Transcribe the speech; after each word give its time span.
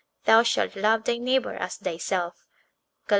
Thou 0.25 0.41
shalt 0.41 0.75
love 0.75 1.03
thy 1.03 1.19
neighbour 1.19 1.53
as 1.53 1.77
thyself 1.77 2.47
(Lev. 3.07 3.09